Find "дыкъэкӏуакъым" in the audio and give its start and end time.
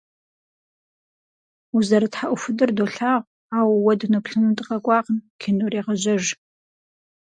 4.57-5.17